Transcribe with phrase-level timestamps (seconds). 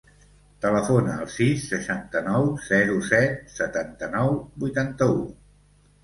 [0.63, 4.31] Telefona al sis, seixanta-nou, zero, set, setanta-nou,
[4.65, 5.21] vuitanta-u.